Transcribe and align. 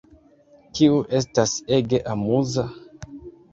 Kiu 0.79 0.95
estas 1.19 1.55
ege 1.79 2.01
amuza 2.17 2.67